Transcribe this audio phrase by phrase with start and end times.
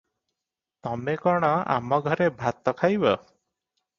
[0.85, 3.13] ତମେ କଣ ଆମଘରେ ଭାତ ଖାଇବ?